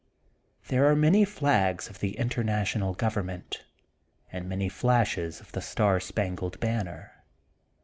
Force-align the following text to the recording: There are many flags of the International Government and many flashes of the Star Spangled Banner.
There 0.69 0.87
are 0.89 0.95
many 0.95 1.25
flags 1.25 1.87
of 1.87 1.99
the 1.99 2.17
International 2.17 2.95
Government 2.95 3.63
and 4.31 4.49
many 4.49 4.67
flashes 4.67 5.39
of 5.39 5.51
the 5.51 5.61
Star 5.61 5.99
Spangled 5.99 6.59
Banner. 6.59 7.23